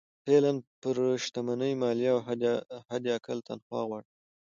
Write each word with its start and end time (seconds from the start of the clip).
فعالان 0.23 0.57
پر 0.81 0.97
شتمنۍ 1.23 1.73
مالیه 1.81 2.11
او 2.15 2.19
حداقل 2.91 3.37
تنخوا 3.47 3.81
غواړي. 3.89 4.09